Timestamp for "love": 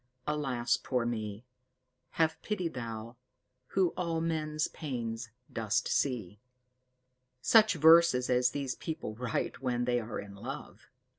10.33-10.89